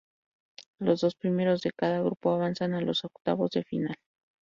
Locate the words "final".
3.63-3.97